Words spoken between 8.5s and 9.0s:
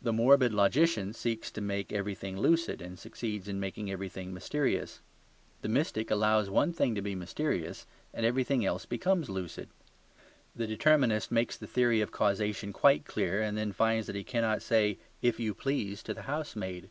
else